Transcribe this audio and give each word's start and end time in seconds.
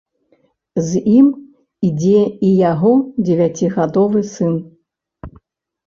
З 0.87 1.01
ім 1.17 1.27
ідзе 1.89 2.23
і 2.49 2.51
яго 2.71 2.91
дзевяцігадовы 3.25 4.27
сын. 4.35 4.53